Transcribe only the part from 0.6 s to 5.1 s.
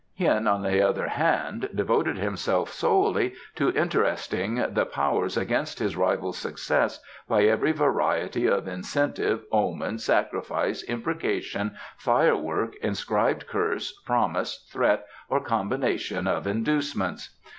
the other hand, devoted himself solely to interesting the